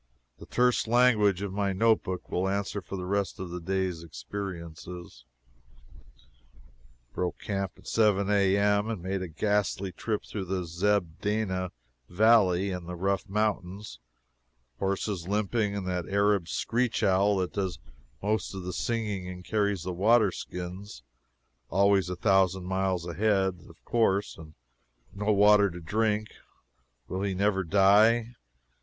[0.39, 4.01] The terse language of my note book will answer for the rest of this day's
[4.01, 5.25] experiences:
[7.13, 11.71] "Broke camp at 7 A.M., and made a ghastly trip through the Zeb Dana
[12.09, 13.99] valley and the rough mountains
[14.79, 17.77] horses limping and that Arab screech owl that does
[18.23, 21.03] most of the singing and carries the water skins,
[21.69, 24.55] always a thousand miles ahead, of course, and
[25.13, 26.29] no water to drink
[27.07, 28.33] will he never die?